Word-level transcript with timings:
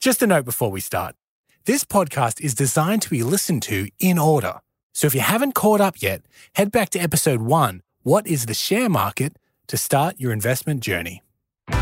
Just 0.00 0.22
a 0.22 0.26
note 0.26 0.46
before 0.46 0.70
we 0.70 0.80
start. 0.80 1.14
This 1.66 1.84
podcast 1.84 2.40
is 2.40 2.54
designed 2.54 3.02
to 3.02 3.10
be 3.10 3.22
listened 3.22 3.62
to 3.64 3.90
in 3.98 4.18
order. 4.18 4.60
So 4.94 5.06
if 5.06 5.14
you 5.14 5.20
haven't 5.20 5.54
caught 5.54 5.82
up 5.82 6.00
yet, 6.00 6.22
head 6.54 6.72
back 6.72 6.88
to 6.90 6.98
episode 6.98 7.42
one 7.42 7.82
What 8.02 8.26
is 8.26 8.46
the 8.46 8.54
share 8.54 8.88
market? 8.88 9.36
to 9.66 9.76
start 9.76 10.18
your 10.18 10.32
investment 10.32 10.80
journey. 10.80 11.22
A 11.68 11.76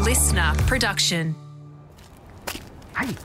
listener 0.00 0.52
production. 0.68 1.34
Hey, 2.96 3.16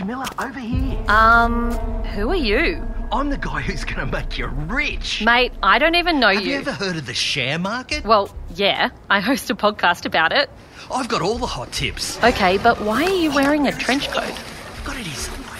Jamila, 0.00 0.24
over 0.38 0.58
here. 0.58 0.98
Um, 1.08 1.72
who 2.14 2.30
are 2.30 2.34
you? 2.34 2.82
I'm 3.12 3.28
the 3.28 3.36
guy 3.36 3.60
who's 3.60 3.84
going 3.84 3.98
to 3.98 4.06
make 4.06 4.38
you 4.38 4.46
rich. 4.46 5.22
Mate, 5.22 5.52
I 5.62 5.78
don't 5.78 5.94
even 5.94 6.18
know 6.18 6.30
you- 6.30 6.36
Have 6.38 6.46
you. 6.46 6.52
you 6.54 6.58
ever 6.60 6.72
heard 6.72 6.96
of 6.96 7.04
the 7.04 7.12
share 7.12 7.58
market? 7.58 8.02
Well, 8.06 8.34
yeah, 8.54 8.88
I 9.10 9.20
host 9.20 9.50
a 9.50 9.54
podcast 9.54 10.06
about 10.06 10.32
it. 10.32 10.48
I've 10.90 11.08
got 11.08 11.20
all 11.20 11.36
the 11.36 11.46
hot 11.46 11.70
tips. 11.72 12.16
Okay, 12.24 12.56
but 12.56 12.80
why 12.80 13.04
are 13.04 13.10
you 13.14 13.30
wearing 13.34 13.66
a 13.66 13.72
trench 13.72 14.08
coat? 14.08 14.22
I've 14.24 14.82
got 14.86 14.96
it 14.96 15.04
here 15.06 15.14
somewhere. 15.14 15.59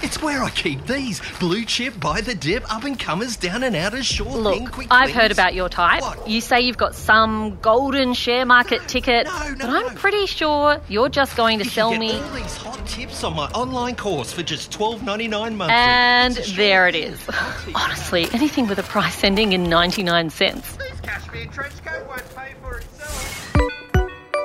It's 0.00 0.22
where 0.22 0.42
I 0.44 0.50
keep 0.50 0.86
these 0.86 1.20
blue 1.40 1.64
chip, 1.64 1.98
by 1.98 2.20
the 2.20 2.34
dip, 2.34 2.72
up 2.72 2.84
and 2.84 2.98
comers, 2.98 3.36
down 3.36 3.64
and 3.64 3.74
outers, 3.74 4.06
sure 4.06 4.26
thing, 4.26 4.42
Look, 4.42 4.72
quick 4.72 4.86
I've 4.90 5.08
wins. 5.08 5.16
heard 5.20 5.32
about 5.32 5.54
your 5.54 5.68
type. 5.68 6.00
What? 6.02 6.28
You 6.28 6.40
say 6.40 6.60
you've 6.60 6.76
got 6.76 6.94
some 6.94 7.58
golden 7.62 8.14
share 8.14 8.46
market 8.46 8.82
ticket, 8.88 9.26
no, 9.26 9.48
no, 9.50 9.54
but 9.58 9.68
I'm 9.70 9.86
no. 9.86 9.94
pretty 10.00 10.26
sure 10.26 10.80
you're 10.88 11.08
just 11.08 11.36
going 11.36 11.58
to 11.58 11.64
You 11.64 11.70
sell 11.70 11.90
can 11.90 12.00
get 12.00 12.12
me. 12.14 12.20
all 12.20 12.30
these 12.34 12.56
hot 12.56 12.86
tips 12.86 13.24
on 13.24 13.34
my 13.34 13.46
online 13.50 13.96
course 13.96 14.32
for 14.32 14.42
just 14.44 14.70
twelve 14.70 15.02
ninety 15.02 15.26
nine 15.26 15.56
monthly. 15.56 15.74
And 15.74 16.36
there 16.56 16.86
it 16.88 16.94
sure 16.94 17.02
is. 17.12 17.18
thing. 17.20 17.74
Honestly, 17.74 18.28
anything 18.32 18.68
with 18.68 18.78
a 18.78 18.84
price 18.84 19.24
ending 19.24 19.52
in 19.52 19.64
99 19.68 20.30
cents. 20.30 20.76
This 20.76 21.00
cashmere 21.00 21.46
trench 21.46 21.84
coat 21.84 22.06
won't 22.06 22.36
pay 22.36 22.52
for 22.62 22.78
itself. 22.78 23.54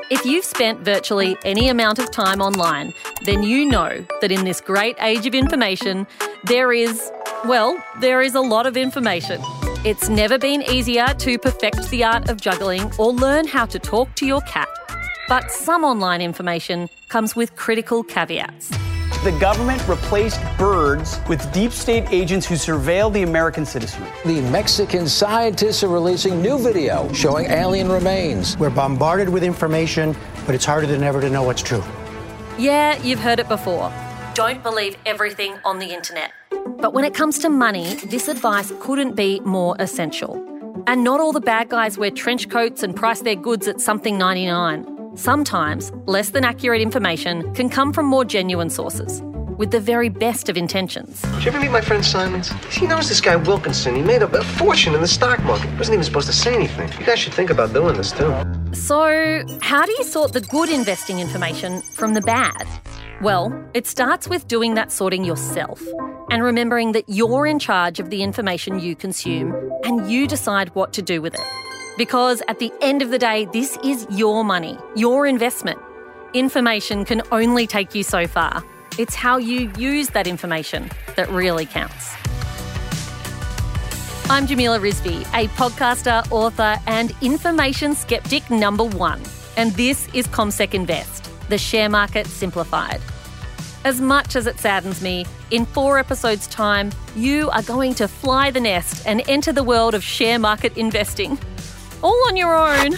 If 0.09 0.25
you've 0.25 0.45
spent 0.45 0.81
virtually 0.81 1.37
any 1.45 1.69
amount 1.69 1.97
of 1.99 2.11
time 2.11 2.41
online, 2.41 2.93
then 3.25 3.43
you 3.43 3.65
know 3.65 4.05
that 4.21 4.31
in 4.31 4.43
this 4.43 4.59
great 4.59 4.95
age 4.99 5.25
of 5.25 5.33
information, 5.33 6.05
there 6.45 6.73
is, 6.73 7.11
well, 7.45 7.81
there 7.99 8.21
is 8.21 8.35
a 8.35 8.41
lot 8.41 8.65
of 8.65 8.75
information. 8.75 9.41
It's 9.85 10.09
never 10.09 10.37
been 10.37 10.61
easier 10.63 11.07
to 11.07 11.37
perfect 11.37 11.89
the 11.89 12.03
art 12.03 12.29
of 12.29 12.39
juggling 12.39 12.91
or 12.97 13.13
learn 13.13 13.47
how 13.47 13.65
to 13.65 13.79
talk 13.79 14.13
to 14.15 14.25
your 14.25 14.41
cat. 14.41 14.67
But 15.29 15.51
some 15.51 15.83
online 15.83 16.21
information 16.21 16.89
comes 17.07 17.35
with 17.35 17.55
critical 17.55 18.03
caveats. 18.03 18.69
The 19.23 19.37
government 19.39 19.87
replaced 19.87 20.41
birds 20.57 21.21
with 21.29 21.49
deep 21.53 21.71
state 21.71 22.05
agents 22.11 22.45
who 22.45 22.55
surveil 22.55 23.11
the 23.11 23.23
American 23.23 23.65
citizenry. 23.65 24.09
The 24.25 24.41
Mexican 24.51 25.07
scientists 25.07 25.81
are 25.81 25.87
releasing 25.87 26.41
new 26.41 26.59
video 26.59 27.11
showing 27.13 27.45
alien 27.45 27.89
remains. 27.89 28.57
We're 28.57 28.69
bombarded 28.69 29.29
with 29.29 29.43
information, 29.43 30.13
but 30.45 30.55
it's 30.55 30.65
harder 30.65 30.87
than 30.87 31.03
ever 31.03 31.21
to 31.21 31.29
know 31.29 31.43
what's 31.43 31.61
true. 31.61 31.83
Yeah, 32.57 33.01
you've 33.01 33.19
heard 33.19 33.39
it 33.39 33.47
before. 33.47 33.91
Don't 34.35 34.61
believe 34.61 34.95
everything 35.07 35.57
on 35.65 35.79
the 35.79 35.87
internet. 35.87 36.31
But 36.77 36.93
when 36.93 37.03
it 37.03 37.15
comes 37.15 37.39
to 37.39 37.49
money, 37.49 37.95
this 37.95 38.27
advice 38.27 38.71
couldn't 38.79 39.15
be 39.15 39.39
more 39.39 39.75
essential. 39.79 40.35
And 40.85 41.03
not 41.03 41.19
all 41.19 41.31
the 41.31 41.41
bad 41.41 41.69
guys 41.69 41.97
wear 41.97 42.11
trench 42.11 42.49
coats 42.49 42.83
and 42.83 42.95
price 42.95 43.21
their 43.21 43.35
goods 43.35 43.67
at 43.67 43.81
something 43.81 44.19
99. 44.19 45.17
Sometimes 45.17 45.91
less 46.05 46.29
than 46.29 46.43
accurate 46.43 46.81
information 46.81 47.53
can 47.55 47.69
come 47.69 47.91
from 47.91 48.05
more 48.05 48.23
genuine 48.25 48.69
sources, 48.69 49.21
with 49.57 49.71
the 49.71 49.79
very 49.79 50.09
best 50.09 50.47
of 50.47 50.55
intentions. 50.55 51.21
Did 51.21 51.45
you 51.45 51.51
ever 51.51 51.59
meet 51.59 51.71
my 51.71 51.81
friend 51.81 52.05
Simons? 52.05 52.51
He 52.71 52.85
knows 52.85 53.09
this 53.09 53.21
guy 53.21 53.35
Wilkinson. 53.35 53.95
He 53.95 54.01
made 54.03 54.21
a, 54.21 54.27
a 54.27 54.43
fortune 54.43 54.93
in 54.93 55.01
the 55.01 55.07
stock 55.07 55.41
market. 55.43 55.69
He 55.71 55.77
wasn't 55.77 55.95
even 55.95 56.03
supposed 56.03 56.27
to 56.27 56.33
say 56.33 56.53
anything. 56.53 56.91
You 56.99 57.05
guys 57.05 57.17
should 57.17 57.33
think 57.33 57.49
about 57.49 57.73
doing 57.73 57.97
this 57.97 58.11
too. 58.11 58.31
So, 58.83 59.45
how 59.61 59.85
do 59.85 59.93
you 59.93 60.03
sort 60.03 60.33
the 60.33 60.41
good 60.41 60.67
investing 60.67 61.19
information 61.19 61.81
from 61.81 62.15
the 62.15 62.19
bad? 62.19 62.67
Well, 63.21 63.57
it 63.73 63.87
starts 63.87 64.27
with 64.27 64.45
doing 64.49 64.73
that 64.73 64.91
sorting 64.91 65.23
yourself 65.23 65.81
and 66.29 66.43
remembering 66.43 66.91
that 66.91 67.05
you're 67.07 67.47
in 67.47 67.59
charge 67.59 68.01
of 68.01 68.09
the 68.09 68.21
information 68.21 68.81
you 68.81 68.93
consume 68.93 69.55
and 69.85 70.11
you 70.11 70.27
decide 70.27 70.75
what 70.75 70.91
to 70.93 71.01
do 71.01 71.21
with 71.21 71.33
it. 71.33 71.47
Because 71.97 72.41
at 72.49 72.59
the 72.59 72.73
end 72.81 73.01
of 73.01 73.09
the 73.09 73.17
day, 73.17 73.45
this 73.53 73.77
is 73.85 74.05
your 74.09 74.43
money, 74.43 74.77
your 74.97 75.25
investment. 75.25 75.79
Information 76.33 77.05
can 77.05 77.21
only 77.31 77.65
take 77.65 77.95
you 77.95 78.03
so 78.03 78.27
far. 78.27 78.65
It's 78.99 79.15
how 79.15 79.37
you 79.37 79.71
use 79.77 80.09
that 80.09 80.27
information 80.27 80.91
that 81.15 81.29
really 81.29 81.65
counts. 81.65 82.22
I'm 84.29 84.47
Jamila 84.47 84.79
Rizvi, 84.79 85.21
a 85.33 85.49
podcaster, 85.49 86.25
author, 86.31 86.79
and 86.87 87.13
information 87.21 87.93
skeptic 87.93 88.49
number 88.49 88.85
one. 88.85 89.21
And 89.57 89.71
this 89.73 90.07
is 90.13 90.27
CommSec 90.27 90.73
Invest, 90.73 91.29
the 91.49 91.57
share 91.57 91.89
market 91.89 92.25
simplified. 92.27 93.01
As 93.83 93.99
much 93.99 94.37
as 94.37 94.47
it 94.47 94.59
saddens 94.59 95.01
me, 95.01 95.25
in 95.51 95.65
four 95.65 95.99
episodes' 95.99 96.47
time, 96.47 96.91
you 97.17 97.49
are 97.49 97.61
going 97.63 97.93
to 97.95 98.07
fly 98.07 98.49
the 98.49 98.61
nest 98.61 99.05
and 99.05 99.21
enter 99.27 99.51
the 99.51 99.63
world 99.63 99.93
of 99.93 100.01
share 100.01 100.39
market 100.39 100.77
investing. 100.77 101.37
All 102.01 102.19
on 102.27 102.37
your 102.37 102.55
own. 102.55 102.91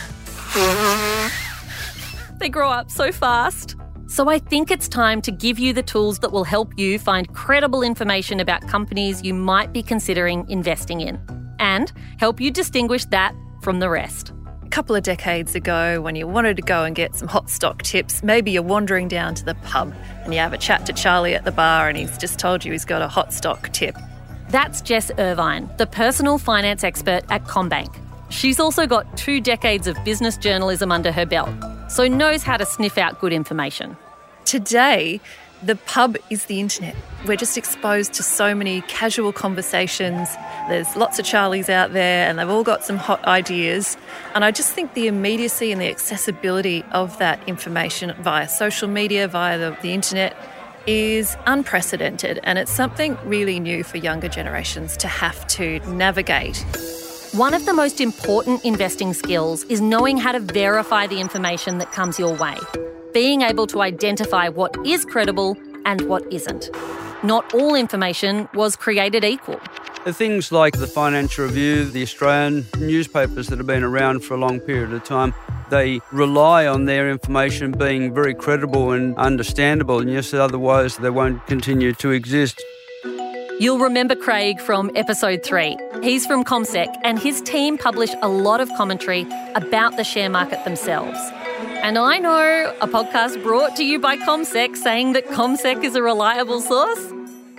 They 2.38 2.50
grow 2.50 2.70
up 2.70 2.92
so 2.92 3.12
fast. 3.12 3.76
So 4.16 4.30
I 4.30 4.40
think 4.40 4.72
it's 4.72 4.88
time 4.88 5.22
to 5.24 5.30
give 5.30 5.60
you 5.60 5.74
the 5.74 5.84
tools 5.84 6.20
that 6.20 6.32
will 6.32 6.46
help 6.46 6.80
you 6.80 6.98
find 6.98 7.28
credible 7.34 7.84
information 7.84 8.40
about 8.40 8.66
companies 8.66 9.22
you 9.22 9.34
might 9.34 9.74
be 9.74 9.84
considering 9.84 10.50
investing 10.50 11.02
in 11.02 11.20
and 11.60 11.92
help 12.18 12.40
you 12.40 12.50
distinguish 12.50 13.04
that 13.08 13.36
from 13.62 13.82
the 13.82 13.90
rest. 13.90 14.32
A 14.64 14.70
couple 14.70 14.96
of 14.96 15.04
decades 15.04 15.54
ago, 15.54 16.00
when 16.00 16.16
you 16.16 16.28
wanted 16.28 16.56
to 16.56 16.62
go 16.62 16.86
and 16.86 16.96
get 16.96 17.14
some 17.14 17.28
hot 17.28 17.50
stock 17.50 17.84
tips, 17.84 18.24
maybe 18.24 18.52
you're 18.52 18.64
wandering 18.64 19.10
down 19.10 19.36
to 19.36 19.44
the 19.44 19.56
pub 19.66 19.94
and 20.24 20.34
you 20.34 20.40
have 20.40 20.54
a 20.54 20.58
chat 20.58 20.86
to 20.86 20.94
Charlie 20.94 21.36
at 21.36 21.44
the 21.44 21.52
bar 21.52 21.90
and 21.90 21.98
he's 21.98 22.18
just 22.18 22.40
told 22.40 22.64
you 22.64 22.72
he's 22.72 22.86
got 22.86 23.02
a 23.02 23.10
hot 23.10 23.34
stock 23.34 23.70
tip. 23.74 23.98
That's 24.48 24.80
Jess 24.80 25.12
Irvine, 25.18 25.70
the 25.76 25.88
personal 25.88 26.38
finance 26.38 26.86
expert 26.86 27.26
at 27.30 27.44
CommBank. 27.44 27.94
She's 28.30 28.62
also 28.62 28.88
got 28.88 29.18
two 29.18 29.42
decades 29.42 29.88
of 29.88 30.02
business 30.06 30.38
journalism 30.38 30.90
under 30.90 31.12
her 31.12 31.26
belt, 31.26 31.50
so 31.90 32.08
knows 32.08 32.44
how 32.44 32.56
to 32.56 32.66
sniff 32.66 32.98
out 32.98 33.20
good 33.20 33.34
information. 33.34 33.98
Today, 34.46 35.20
the 35.64 35.76
pub 35.76 36.18
is 36.30 36.46
the 36.46 36.60
internet. 36.60 36.96
We're 37.26 37.36
just 37.36 37.58
exposed 37.58 38.14
to 38.14 38.24
so 38.24 38.54
many 38.54 38.82
casual 38.82 39.34
conversations. 39.34 40.30
There's 40.70 40.96
lots 40.96 41.18
of 41.18 41.26
Charlies 41.26 41.68
out 41.68 41.94
there, 41.94 42.30
and 42.30 42.38
they've 42.38 42.50
all 42.50 42.64
got 42.64 42.84
some 42.84 42.98
hot 42.98 43.26
ideas. 43.26 43.98
And 44.36 44.46
I 44.46 44.52
just 44.52 44.74
think 44.74 44.94
the 44.94 45.08
immediacy 45.08 45.72
and 45.72 45.82
the 45.82 45.90
accessibility 45.90 46.84
of 46.92 47.18
that 47.18 47.40
information 47.50 48.14
via 48.20 48.48
social 48.48 48.88
media, 48.88 49.28
via 49.28 49.58
the, 49.58 49.76
the 49.82 49.94
internet, 49.94 50.38
is 50.86 51.36
unprecedented. 51.48 52.40
And 52.44 52.60
it's 52.60 52.72
something 52.72 53.18
really 53.26 53.60
new 53.60 53.84
for 53.84 53.98
younger 53.98 54.30
generations 54.30 54.96
to 54.98 55.08
have 55.08 55.48
to 55.48 55.80
navigate. 55.92 56.64
One 57.32 57.56
of 57.56 57.66
the 57.66 57.74
most 57.74 58.00
important 58.00 58.64
investing 58.64 59.14
skills 59.14 59.64
is 59.64 59.82
knowing 59.82 60.18
how 60.18 60.34
to 60.34 60.40
verify 60.40 61.08
the 61.08 61.20
information 61.20 61.80
that 61.80 61.92
comes 61.92 62.20
your 62.20 62.36
way, 62.36 62.56
being 63.16 63.44
able 63.44 63.66
to 63.66 63.82
identify 63.82 64.50
what 64.50 64.76
is 64.86 65.06
credible 65.06 65.58
and 65.86 66.02
what 66.02 66.22
isn't. 66.34 66.70
Not 67.24 67.54
all 67.54 67.74
information 67.74 68.50
was 68.54 68.76
created 68.76 69.24
equal. 69.24 69.58
The 70.04 70.12
Things 70.12 70.52
like 70.52 70.78
the 70.78 70.86
Financial 70.86 71.46
Review, 71.46 71.86
the 71.86 72.04
Australian 72.04 72.66
newspapers 72.78 73.48
that 73.48 73.58
have 73.58 73.66
been 73.66 73.86
around 73.86 74.20
for 74.26 74.34
a 74.34 74.38
long 74.38 74.60
period 74.60 74.92
of 74.92 75.06
time, 75.06 75.34
they 75.70 76.02
rely 76.12 76.68
on 76.68 76.84
their 76.86 77.10
information 77.10 77.72
being 77.72 78.14
very 78.14 78.36
credible 78.36 78.92
and 78.92 79.18
understandable, 79.18 80.00
and 80.00 80.12
yes, 80.12 80.34
otherwise 80.34 80.98
they 80.98 81.10
won't 81.10 81.48
continue 81.48 81.94
to 81.94 82.12
exist. 82.12 82.62
You'll 83.62 83.80
remember 83.80 84.16
Craig 84.16 84.60
from 84.60 84.92
episode 84.94 85.42
three. 85.42 85.78
He's 86.04 86.26
from 86.26 86.44
CommSec, 86.44 86.94
and 87.06 87.18
his 87.18 87.42
team 87.42 87.78
publish 87.78 88.12
a 88.22 88.28
lot 88.28 88.60
of 88.60 88.70
commentary 88.76 89.26
about 89.56 89.96
the 89.96 90.04
share 90.04 90.30
market 90.30 90.66
themselves. 90.66 91.18
And 91.86 92.00
I 92.00 92.18
know 92.18 92.76
a 92.82 92.88
podcast 92.88 93.44
brought 93.44 93.76
to 93.76 93.86
you 93.86 94.00
by 94.00 94.18
CommSec 94.18 94.76
saying 94.76 95.14
that 95.14 95.28
CommSec 95.28 95.84
is 95.84 95.96
a 95.96 96.02
reliable 96.02 96.60
source. 96.60 97.15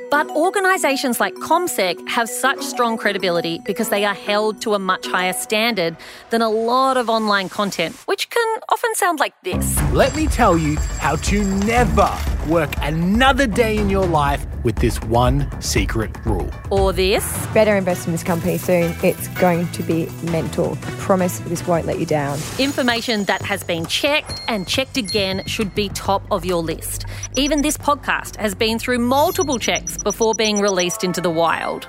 But 0.08 0.31
organisations 0.31 1.19
like 1.19 1.35
CommSec 1.35 2.08
have 2.08 2.29
such 2.29 2.62
strong 2.62 2.97
credibility 2.97 3.61
because 3.64 3.88
they 3.88 4.05
are 4.05 4.14
held 4.14 4.61
to 4.62 4.75
a 4.75 4.79
much 4.79 5.05
higher 5.06 5.32
standard 5.32 5.97
than 6.31 6.43
a 6.43 6.49
lot 6.49 6.97
of 6.97 7.11
online 7.11 7.49
content, 7.49 7.97
which 8.06 8.31
can 8.31 8.61
often 8.69 8.94
sound 8.94 9.19
like 9.19 9.35
this. 9.43 9.76
Let 9.93 10.14
me 10.14 10.29
tell 10.29 10.56
you 10.56 10.76
how 10.99 11.17
to 11.17 11.44
never 11.64 12.08
work 12.49 12.73
another 12.79 13.49
day 13.49 13.76
in 13.76 13.91
your 13.91 14.06
life 14.06 14.47
with 14.62 14.76
this 14.76 15.00
one 15.03 15.50
secret 15.61 16.11
rule. 16.25 16.50
Or 16.70 16.93
this. 16.93 17.25
Better 17.52 17.76
invest 17.76 18.06
in 18.06 18.12
this 18.12 18.23
company 18.23 18.59
soon. 18.59 18.94
It's 19.02 19.26
going 19.29 19.67
to 19.73 19.82
be 19.82 20.09
mental. 20.31 20.79
I 20.82 20.91
promise 20.99 21.41
this 21.41 21.67
won't 21.67 21.87
let 21.87 21.99
you 21.99 22.06
down. 22.06 22.38
Information 22.59 23.25
that 23.25 23.43
has 23.43 23.64
been 23.64 23.87
checked 23.87 24.43
and 24.47 24.67
checked 24.69 24.97
again 24.97 25.44
should 25.47 25.75
be 25.75 25.88
top 25.91 26.23
of 26.31 26.44
your 26.44 26.62
list. 26.62 27.06
Even 27.37 27.62
this 27.62 27.76
podcast 27.76 28.37
has 28.37 28.55
been 28.55 28.79
through 28.79 28.99
multiple 28.99 29.59
checks 29.59 29.95
before 30.02 30.34
being 30.34 30.60
released 30.60 31.04
into 31.04 31.20
the 31.20 31.31
wild. 31.31 31.88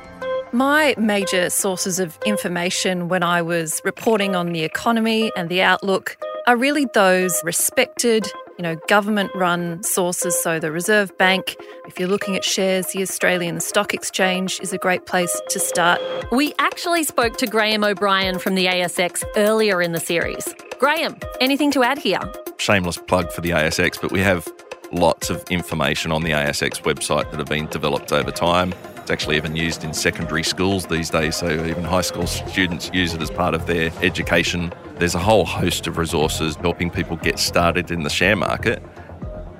My 0.53 0.95
major 0.97 1.49
sources 1.49 1.99
of 1.99 2.17
information 2.25 3.09
when 3.09 3.21
I 3.21 3.41
was 3.41 3.81
reporting 3.83 4.35
on 4.35 4.53
the 4.53 4.63
economy 4.63 5.31
and 5.35 5.49
the 5.49 5.61
outlook 5.61 6.17
are 6.47 6.55
really 6.55 6.87
those 6.93 7.43
respected, 7.43 8.25
you 8.57 8.63
know, 8.63 8.77
government 8.87 9.29
run 9.35 9.83
sources, 9.83 10.41
so 10.41 10.59
the 10.59 10.71
Reserve 10.71 11.15
Bank. 11.17 11.57
If 11.85 11.99
you're 11.99 12.07
looking 12.07 12.37
at 12.37 12.45
shares, 12.45 12.87
the 12.87 13.01
Australian 13.01 13.59
Stock 13.59 13.93
Exchange 13.93 14.61
is 14.61 14.71
a 14.71 14.77
great 14.77 15.05
place 15.05 15.41
to 15.49 15.59
start. 15.59 15.99
We 16.31 16.53
actually 16.57 17.03
spoke 17.03 17.35
to 17.37 17.47
Graham 17.47 17.83
O'Brien 17.83 18.39
from 18.39 18.55
the 18.55 18.67
ASX 18.67 19.25
earlier 19.35 19.81
in 19.81 19.91
the 19.91 19.99
series. 19.99 20.55
Graham, 20.79 21.17
anything 21.41 21.71
to 21.71 21.83
add 21.83 21.97
here? 21.97 22.21
Shameless 22.57 22.97
plug 22.97 23.31
for 23.33 23.41
the 23.41 23.49
ASX, 23.49 23.99
but 24.01 24.11
we 24.13 24.21
have 24.21 24.47
lots 24.91 25.29
of 25.29 25.43
information 25.49 26.11
on 26.11 26.23
the 26.23 26.31
ASX 26.31 26.81
website 26.81 27.29
that 27.31 27.37
have 27.37 27.47
been 27.47 27.67
developed 27.67 28.11
over 28.11 28.31
time. 28.31 28.73
It's 28.97 29.11
actually 29.11 29.37
even 29.37 29.55
used 29.55 29.83
in 29.83 29.93
secondary 29.93 30.43
schools 30.43 30.85
these 30.85 31.09
days, 31.09 31.35
so 31.35 31.47
even 31.47 31.83
high 31.83 32.01
school 32.01 32.27
students 32.27 32.89
use 32.93 33.13
it 33.13 33.21
as 33.21 33.31
part 33.31 33.53
of 33.53 33.65
their 33.65 33.91
education. 34.01 34.73
There's 34.95 35.15
a 35.15 35.19
whole 35.19 35.45
host 35.45 35.87
of 35.87 35.97
resources 35.97 36.55
helping 36.57 36.89
people 36.89 37.15
get 37.17 37.39
started 37.39 37.91
in 37.91 38.03
the 38.03 38.09
share 38.09 38.35
market, 38.35 38.83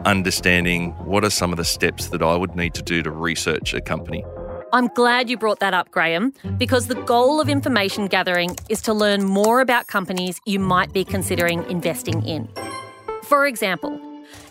understanding 0.05 0.91
what 1.05 1.23
are 1.23 1.29
some 1.29 1.51
of 1.53 1.57
the 1.57 1.65
steps 1.65 2.07
that 2.07 2.21
I 2.21 2.35
would 2.35 2.55
need 2.55 2.73
to 2.73 2.81
do 2.81 3.03
to 3.03 3.11
research 3.11 3.73
a 3.73 3.81
company. 3.81 4.25
I'm 4.73 4.87
glad 4.87 5.29
you 5.29 5.37
brought 5.37 5.61
that 5.61 5.73
up, 5.73 5.91
Graham, 5.91 6.33
because 6.57 6.87
the 6.87 6.95
goal 7.03 7.39
of 7.39 7.47
information 7.47 8.07
gathering 8.07 8.57
is 8.67 8.81
to 8.81 8.93
learn 8.93 9.23
more 9.23 9.61
about 9.61 9.87
companies 9.87 10.41
you 10.45 10.59
might 10.59 10.91
be 10.91 11.05
considering 11.05 11.63
investing 11.69 12.25
in. 12.25 12.49
For 13.23 13.47
example, 13.47 13.97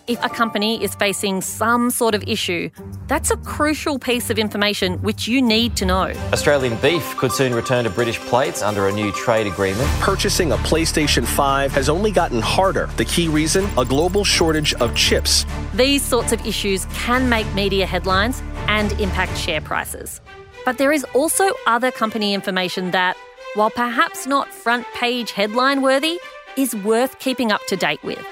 if 0.07 0.23
a 0.23 0.29
company 0.29 0.81
is 0.81 0.95
facing 0.95 1.41
some 1.41 1.91
sort 1.91 2.15
of 2.15 2.23
issue, 2.25 2.69
that's 3.07 3.29
a 3.29 3.37
crucial 3.37 3.99
piece 3.99 4.29
of 4.29 4.39
information 4.39 5.01
which 5.01 5.27
you 5.27 5.41
need 5.41 5.75
to 5.75 5.85
know. 5.85 6.13
Australian 6.31 6.77
beef 6.77 7.03
could 7.17 7.31
soon 7.31 7.53
return 7.53 7.83
to 7.83 7.89
British 7.89 8.17
plates 8.19 8.61
under 8.61 8.87
a 8.87 8.91
new 8.91 9.11
trade 9.11 9.47
agreement. 9.47 9.89
Purchasing 9.99 10.53
a 10.53 10.57
PlayStation 10.57 11.25
5 11.25 11.73
has 11.73 11.89
only 11.89 12.11
gotten 12.11 12.41
harder. 12.41 12.89
The 12.95 13.05
key 13.05 13.27
reason? 13.27 13.67
A 13.77 13.83
global 13.83 14.23
shortage 14.23 14.73
of 14.75 14.95
chips. 14.95 15.45
These 15.73 16.03
sorts 16.03 16.31
of 16.31 16.45
issues 16.45 16.85
can 16.93 17.27
make 17.27 17.51
media 17.53 17.85
headlines 17.85 18.41
and 18.67 18.93
impact 18.93 19.37
share 19.37 19.61
prices. 19.61 20.21
But 20.63 20.77
there 20.77 20.93
is 20.93 21.03
also 21.13 21.49
other 21.65 21.91
company 21.91 22.33
information 22.33 22.91
that, 22.91 23.17
while 23.55 23.71
perhaps 23.71 24.25
not 24.25 24.53
front 24.53 24.85
page 24.93 25.31
headline 25.31 25.81
worthy, 25.81 26.19
is 26.55 26.75
worth 26.75 27.19
keeping 27.19 27.51
up 27.51 27.65
to 27.67 27.75
date 27.75 28.03
with 28.03 28.25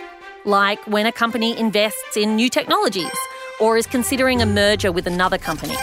like 0.45 0.85
when 0.87 1.05
a 1.05 1.11
company 1.11 1.57
invests 1.57 2.15
in 2.15 2.35
new 2.35 2.49
technologies 2.49 3.17
or 3.59 3.77
is 3.77 3.87
considering 3.87 4.41
a 4.41 4.45
merger 4.45 4.91
with 4.91 5.07
another 5.07 5.37
company. 5.37 5.75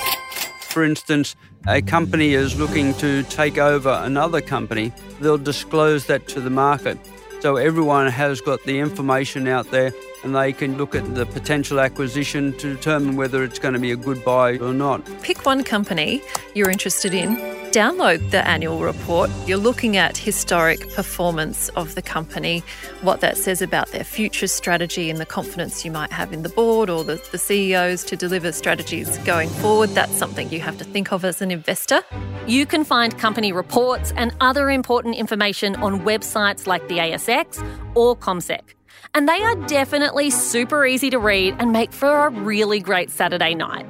For 0.60 0.84
instance, 0.84 1.36
a 1.66 1.82
company 1.82 2.34
is 2.34 2.58
looking 2.58 2.94
to 2.94 3.22
take 3.24 3.58
over 3.58 4.00
another 4.02 4.40
company, 4.40 4.92
they'll 5.20 5.38
disclose 5.38 6.06
that 6.06 6.28
to 6.28 6.40
the 6.40 6.50
market. 6.50 6.98
So 7.40 7.56
everyone 7.56 8.06
has 8.06 8.40
got 8.40 8.62
the 8.64 8.78
information 8.78 9.48
out 9.48 9.70
there 9.70 9.92
and 10.22 10.34
they 10.34 10.52
can 10.52 10.78
look 10.78 10.94
at 10.94 11.14
the 11.14 11.26
potential 11.26 11.80
acquisition 11.80 12.56
to 12.58 12.74
determine 12.74 13.16
whether 13.16 13.42
it's 13.42 13.58
going 13.58 13.74
to 13.74 13.80
be 13.80 13.90
a 13.90 13.96
good 13.96 14.24
buy 14.24 14.58
or 14.58 14.72
not. 14.72 15.04
Pick 15.22 15.44
one 15.44 15.64
company 15.64 16.22
you're 16.54 16.70
interested 16.70 17.12
in, 17.12 17.36
download 17.72 18.30
the 18.30 18.46
annual 18.46 18.80
report. 18.80 19.30
You're 19.46 19.56
looking 19.56 19.96
at 19.96 20.18
historic 20.18 20.92
performance 20.92 21.70
of 21.70 21.94
the 21.94 22.02
company, 22.02 22.62
what 23.00 23.20
that 23.20 23.38
says 23.38 23.62
about 23.62 23.88
their 23.88 24.04
future 24.04 24.46
strategy, 24.46 25.08
and 25.08 25.18
the 25.18 25.24
confidence 25.24 25.82
you 25.82 25.90
might 25.90 26.12
have 26.12 26.34
in 26.34 26.42
the 26.42 26.50
board 26.50 26.90
or 26.90 27.02
the, 27.02 27.16
the 27.32 27.38
CEOs 27.38 28.04
to 28.04 28.16
deliver 28.16 28.52
strategies 28.52 29.16
going 29.18 29.48
forward. 29.48 29.88
That's 29.90 30.14
something 30.14 30.50
you 30.50 30.60
have 30.60 30.76
to 30.78 30.84
think 30.84 31.12
of 31.12 31.24
as 31.24 31.40
an 31.40 31.50
investor. 31.50 32.02
You 32.46 32.66
can 32.66 32.84
find 32.84 33.18
company 33.18 33.52
reports 33.52 34.12
and 34.16 34.36
other 34.40 34.70
important 34.70 35.14
information 35.14 35.74
on 35.76 36.00
websites 36.00 36.66
like 36.66 36.86
the 36.88 36.98
ASX 36.98 37.66
or 37.94 38.14
CommSec. 38.14 38.60
And 39.14 39.26
they 39.26 39.42
are 39.42 39.54
definitely 39.66 40.28
super 40.28 40.84
easy 40.84 41.08
to 41.08 41.18
read 41.18 41.56
and 41.58 41.72
make 41.72 41.92
for 41.92 42.26
a 42.26 42.30
really 42.30 42.80
great 42.80 43.10
Saturday 43.10 43.54
night. 43.54 43.86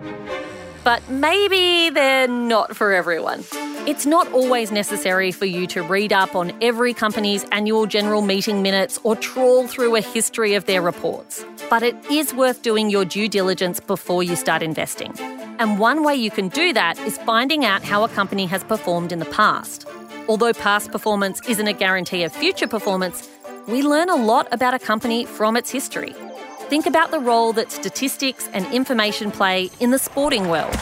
But 0.85 1.09
maybe 1.09 1.91
they're 1.91 2.29
not 2.29 2.77
for 2.77 2.93
everyone. 2.93 3.45
It's 3.85 4.07
not 4.07 4.31
always 4.33 4.71
necessary 4.71 5.33
for 5.33 5.45
you 5.45 5.67
to 5.67 5.83
read 5.83 6.13
up 6.13 6.37
on 6.37 6.53
every 6.63 6.95
company's 6.95 7.43
annual 7.51 7.87
general 7.87 8.23
meeting 8.23 8.63
minutes 8.63 8.97
or 9.03 9.17
trawl 9.17 9.67
through 9.67 9.97
a 9.97 10.01
history 10.01 10.55
of 10.55 10.67
their 10.67 10.81
reports. 10.81 11.45
But 11.69 11.83
it 11.83 11.97
is 12.09 12.33
worth 12.33 12.63
doing 12.63 12.91
your 12.91 13.05
due 13.05 13.29
diligence 13.29 13.81
before 13.81 14.23
you 14.23 14.37
start 14.37 14.63
investing. 14.63 15.19
And 15.59 15.81
one 15.81 16.05
way 16.05 16.15
you 16.15 16.31
can 16.31 16.49
do 16.49 16.73
that 16.75 16.97
is 17.01 17.19
finding 17.19 17.65
out 17.65 17.83
how 17.83 18.05
a 18.05 18.09
company 18.09 18.47
has 18.47 18.63
performed 18.63 19.11
in 19.11 19.19
the 19.19 19.25
past. 19.25 19.85
Although 20.29 20.53
past 20.53 20.93
performance 20.93 21.41
isn't 21.49 21.67
a 21.67 21.73
guarantee 21.73 22.23
of 22.23 22.33
future 22.33 22.69
performance, 22.69 23.29
we 23.67 23.83
learn 23.83 24.09
a 24.09 24.15
lot 24.15 24.47
about 24.53 24.75
a 24.75 24.79
company 24.79 25.25
from 25.25 25.57
its 25.57 25.71
history. 25.71 26.15
Think 26.69 26.87
about 26.87 27.11
the 27.11 27.19
role 27.19 27.53
that 27.55 27.73
statistics 27.73 28.49
and 28.53 28.65
information 28.73 29.33
play 29.33 29.71
in 29.81 29.91
the 29.91 29.99
sporting 29.99 30.49
world. 30.49 30.79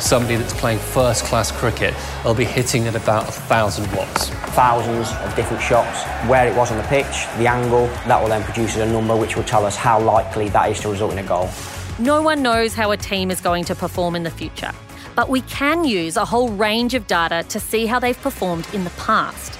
Somebody 0.00 0.36
that's 0.36 0.54
playing 0.54 0.78
first 0.78 1.24
class 1.24 1.52
cricket 1.52 1.94
will 2.24 2.34
be 2.34 2.44
hitting 2.44 2.86
at 2.86 2.96
about 2.96 3.28
a 3.28 3.32
thousand 3.32 3.86
watts. 3.94 4.30
Thousands 4.56 5.10
of 5.12 5.36
different 5.36 5.62
shots, 5.62 6.04
where 6.26 6.48
it 6.48 6.56
was 6.56 6.72
on 6.72 6.78
the 6.78 6.84
pitch, 6.84 7.26
the 7.36 7.46
angle, 7.46 7.86
that 8.06 8.20
will 8.20 8.30
then 8.30 8.42
produce 8.42 8.76
a 8.76 8.86
number 8.90 9.14
which 9.14 9.36
will 9.36 9.44
tell 9.44 9.66
us 9.66 9.76
how 9.76 10.00
likely 10.00 10.48
that 10.48 10.70
is 10.70 10.80
to 10.80 10.88
result 10.88 11.12
in 11.12 11.18
a 11.18 11.22
goal. 11.22 11.50
No 11.98 12.22
one 12.22 12.42
knows 12.42 12.74
how 12.74 12.92
a 12.92 12.96
team 12.96 13.30
is 13.30 13.42
going 13.42 13.64
to 13.64 13.74
perform 13.74 14.16
in 14.16 14.22
the 14.22 14.30
future, 14.30 14.72
but 15.14 15.28
we 15.28 15.42
can 15.42 15.84
use 15.84 16.16
a 16.16 16.24
whole 16.24 16.48
range 16.48 16.94
of 16.94 17.06
data 17.06 17.44
to 17.50 17.60
see 17.60 17.84
how 17.84 17.98
they've 17.98 18.20
performed 18.22 18.66
in 18.72 18.84
the 18.84 18.90
past. 18.90 19.54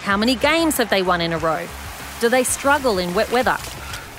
How 0.00 0.16
many 0.16 0.34
games 0.34 0.78
have 0.78 0.88
they 0.88 1.02
won 1.02 1.20
in 1.20 1.34
a 1.34 1.38
row? 1.38 1.68
Do 2.20 2.30
they 2.30 2.42
struggle 2.42 2.96
in 2.96 3.12
wet 3.14 3.30
weather? 3.30 3.58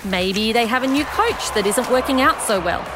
Maybe 0.05 0.53
they 0.53 0.67
have 0.67 0.83
a 0.83 0.87
new 0.87 1.05
coach 1.05 1.51
that 1.55 1.65
isn't 1.65 1.89
working 1.89 2.21
out 2.21 2.39
so 2.39 2.59
well. 2.59 2.87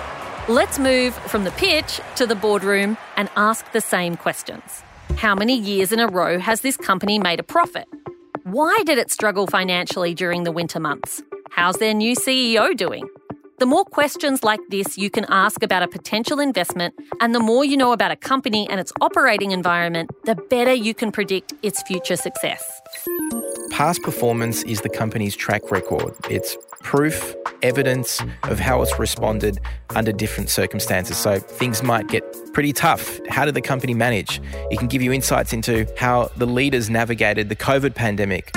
Let's 0.49 0.79
move 0.79 1.13
from 1.13 1.43
the 1.43 1.51
pitch 1.51 2.01
to 2.15 2.25
the 2.25 2.33
boardroom 2.33 2.97
and 3.17 3.29
ask 3.35 3.71
the 3.71 3.81
same 3.81 4.17
questions. 4.17 4.81
How 5.15 5.35
many 5.35 5.55
years 5.55 5.91
in 5.91 5.99
a 5.99 6.07
row 6.07 6.39
has 6.39 6.61
this 6.61 6.75
company 6.75 7.19
made 7.19 7.39
a 7.39 7.43
profit? 7.43 7.87
Why 8.45 8.75
did 8.83 8.97
it 8.97 9.11
struggle 9.11 9.45
financially 9.45 10.15
during 10.15 10.45
the 10.45 10.51
winter 10.51 10.79
months? 10.79 11.21
How's 11.51 11.75
their 11.75 11.93
new 11.93 12.15
CEO 12.15 12.75
doing? 12.75 13.07
The 13.59 13.67
more 13.67 13.85
questions 13.85 14.41
like 14.41 14.59
this 14.69 14.97
you 14.97 15.11
can 15.11 15.25
ask 15.29 15.61
about 15.61 15.83
a 15.83 15.87
potential 15.87 16.39
investment, 16.39 16.95
and 17.21 17.35
the 17.35 17.39
more 17.39 17.63
you 17.63 17.77
know 17.77 17.91
about 17.91 18.09
a 18.09 18.15
company 18.15 18.67
and 18.71 18.79
its 18.79 18.91
operating 19.01 19.51
environment, 19.51 20.09
the 20.23 20.33
better 20.33 20.73
you 20.73 20.95
can 20.95 21.11
predict 21.11 21.53
its 21.61 21.83
future 21.83 22.15
success. 22.15 22.81
Past 23.69 24.01
performance 24.01 24.63
is 24.63 24.81
the 24.81 24.89
company's 24.89 25.35
track 25.35 25.69
record. 25.69 26.15
It's 26.27 26.57
proof, 26.81 27.35
evidence 27.61 28.21
of 28.43 28.59
how 28.59 28.81
it's 28.81 28.97
responded 28.99 29.59
under 29.95 30.11
different 30.11 30.49
circumstances. 30.49 31.17
So 31.17 31.39
things 31.39 31.83
might 31.83 32.07
get 32.07 32.23
pretty 32.53 32.73
tough. 32.73 33.19
How 33.27 33.45
did 33.45 33.53
the 33.53 33.61
company 33.61 33.93
manage? 33.93 34.41
It 34.71 34.79
can 34.79 34.87
give 34.87 35.01
you 35.01 35.11
insights 35.11 35.53
into 35.53 35.87
how 35.97 36.29
the 36.37 36.45
leaders 36.45 36.89
navigated 36.89 37.49
the 37.49 37.55
COVID 37.55 37.95
pandemic. 37.95 38.51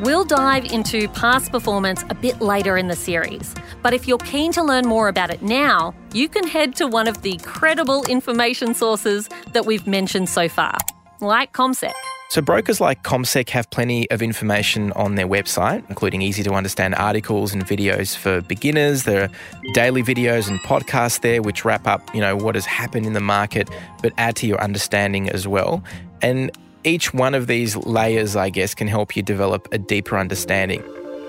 We'll 0.00 0.24
dive 0.24 0.64
into 0.66 1.08
past 1.08 1.50
performance 1.50 2.04
a 2.10 2.14
bit 2.14 2.40
later 2.40 2.76
in 2.76 2.88
the 2.88 2.96
series. 2.96 3.54
But 3.82 3.94
if 3.94 4.08
you're 4.08 4.18
keen 4.18 4.52
to 4.52 4.62
learn 4.62 4.86
more 4.86 5.08
about 5.08 5.30
it 5.30 5.42
now, 5.42 5.94
you 6.12 6.28
can 6.28 6.46
head 6.46 6.74
to 6.76 6.86
one 6.86 7.08
of 7.08 7.22
the 7.22 7.38
credible 7.38 8.04
information 8.04 8.74
sources 8.74 9.28
that 9.52 9.66
we've 9.66 9.86
mentioned 9.86 10.28
so 10.28 10.48
far, 10.48 10.76
like 11.20 11.52
CommSec. 11.52 11.92
So, 12.34 12.42
brokers 12.42 12.80
like 12.80 13.04
CommSec 13.04 13.48
have 13.50 13.70
plenty 13.70 14.10
of 14.10 14.20
information 14.20 14.90
on 14.94 15.14
their 15.14 15.28
website, 15.28 15.88
including 15.88 16.20
easy 16.20 16.42
to 16.42 16.52
understand 16.52 16.96
articles 16.96 17.54
and 17.54 17.64
videos 17.64 18.16
for 18.16 18.40
beginners. 18.40 19.04
There 19.04 19.22
are 19.22 19.30
daily 19.72 20.02
videos 20.02 20.48
and 20.48 20.58
podcasts 20.58 21.20
there 21.20 21.42
which 21.42 21.64
wrap 21.64 21.86
up, 21.86 22.12
you 22.12 22.20
know, 22.20 22.34
what 22.36 22.56
has 22.56 22.66
happened 22.66 23.06
in 23.06 23.12
the 23.12 23.20
market, 23.20 23.70
but 24.02 24.12
add 24.18 24.34
to 24.34 24.48
your 24.48 24.60
understanding 24.60 25.28
as 25.28 25.46
well. 25.46 25.84
And 26.22 26.50
each 26.82 27.14
one 27.14 27.36
of 27.36 27.46
these 27.46 27.76
layers, 27.76 28.34
I 28.34 28.50
guess, 28.50 28.74
can 28.74 28.88
help 28.88 29.14
you 29.14 29.22
develop 29.22 29.68
a 29.70 29.78
deeper 29.78 30.18
understanding. 30.18 30.82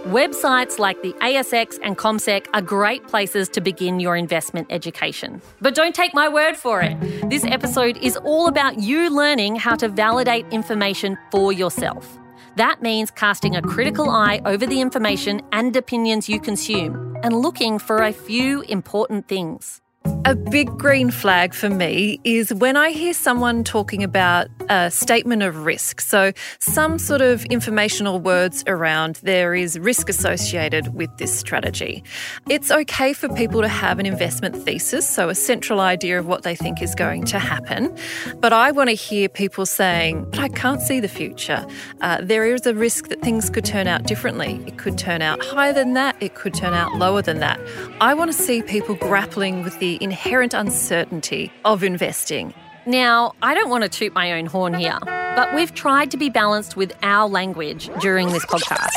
Websites 0.06 0.78
like 0.78 1.02
the 1.02 1.14
ASX 1.14 1.80
and 1.82 1.98
CommSec 1.98 2.46
are 2.54 2.62
great 2.62 3.08
places 3.08 3.50
to 3.50 3.60
begin 3.60 4.00
your 4.00 4.16
investment 4.16 4.68
education. 4.70 5.42
But 5.62 5.74
don't 5.74 5.96
take 5.96 6.14
my 6.14 6.30
word 6.30 6.56
for 6.56 6.80
it. 6.80 6.96
This 7.28 7.44
episode 7.44 7.98
is 7.98 8.16
all 8.18 8.48
about 8.48 8.78
you 8.78 9.10
learning 9.10 9.56
how 9.56 9.76
to 9.78 9.88
validate 9.88 10.46
information 10.52 11.18
for 11.32 11.52
yourself. 11.52 12.20
That 12.56 12.84
means 12.84 13.10
casting 13.10 13.56
a 13.56 13.64
critical 13.64 14.12
eye 14.12 14.42
over 14.46 14.68
the 14.68 14.80
information 14.80 15.42
and 15.52 15.76
opinions 15.76 16.30
you 16.30 16.40
consume 16.40 17.18
and 17.24 17.42
looking 17.42 17.80
for 17.80 18.04
a 18.04 18.14
few 18.14 18.62
important 18.62 19.28
things. 19.28 19.82
A 20.28 20.36
big 20.36 20.70
green 20.78 21.12
flag 21.12 21.54
for 21.54 21.70
me 21.70 22.20
is 22.24 22.52
when 22.52 22.76
I 22.76 22.90
hear 22.92 23.14
someone 23.14 23.64
talking 23.64 24.04
about 24.04 24.48
a 24.70 24.90
statement 24.90 25.44
of 25.44 25.66
risk. 25.66 26.02
So, 26.02 26.32
some 26.60 26.98
sort 26.98 27.22
of 27.22 27.46
informational 27.46 28.20
words 28.20 28.64
around 28.66 29.18
there 29.18 29.54
is 29.54 29.78
risk 29.78 30.10
associated 30.10 30.96
with 30.96 31.16
this 31.18 31.38
strategy. 31.38 32.04
It's 32.50 32.72
okay 32.72 33.14
for 33.14 33.30
people 33.30 33.62
to 33.62 33.68
have 33.68 34.00
an 34.00 34.08
investment 34.08 34.56
thesis, 34.56 35.08
so 35.08 35.30
a 35.30 35.36
central 35.36 35.80
idea 35.80 36.18
of 36.20 36.26
what 36.26 36.42
they 36.42 36.56
think 36.56 36.82
is 36.82 36.96
going 36.96 37.26
to 37.26 37.38
happen. 37.38 37.96
But 38.40 38.54
I 38.54 38.72
want 38.72 38.90
to 38.90 38.96
hear 38.96 39.30
people 39.30 39.68
saying, 39.68 40.26
but 40.32 40.40
I 40.40 40.48
can't 40.50 40.82
see 40.82 41.00
the 41.00 41.08
future. 41.08 41.66
Uh, 42.02 42.18
there 42.22 42.46
is 42.46 42.66
a 42.66 42.74
risk 42.74 43.10
that 43.10 43.22
things 43.22 43.50
could 43.50 43.66
turn 43.66 43.88
out 43.88 44.04
differently. 44.04 44.62
It 44.66 44.78
could 44.80 44.98
turn 44.98 45.22
out 45.22 45.44
higher 45.44 45.74
than 45.74 45.94
that, 45.94 46.16
it 46.20 46.34
could 46.34 46.54
turn 46.56 46.74
out 46.74 46.96
lower 46.96 47.22
than 47.22 47.40
that. 47.40 47.60
I 48.02 48.14
want 48.16 48.32
to 48.32 48.38
see 48.38 48.64
people 48.64 48.96
grappling 48.96 49.64
with 49.64 49.78
the 49.80 49.95
inherent 50.02 50.54
uncertainty 50.54 51.52
of 51.64 51.84
investing. 51.84 52.54
Now, 52.86 53.34
I 53.42 53.54
don't 53.54 53.70
want 53.70 53.84
to 53.84 53.90
toot 53.90 54.14
my 54.14 54.34
own 54.34 54.46
horn 54.46 54.74
here, 54.74 55.00
but 55.04 55.56
we've 55.56 55.74
tried 55.74 56.12
to 56.12 56.18
be 56.18 56.30
balanced 56.30 56.78
with 56.78 56.94
our 57.02 57.28
language 57.28 57.90
during 58.00 58.30
this 58.30 58.46
podcast. 58.46 58.92